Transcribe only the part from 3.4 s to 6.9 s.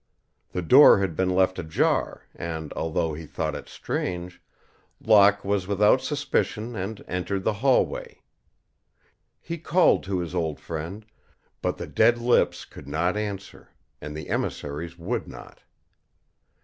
it strange, Locke was without suspicion